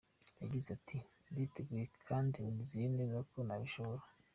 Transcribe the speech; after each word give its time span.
Yagize 0.41 0.67
Ati 0.77 0.97
“Nditeguye 1.31 1.85
kandi 2.07 2.41
nizeye 2.53 2.87
neza 2.97 3.17
ko 3.31 3.37
nabishobora. 3.47 4.03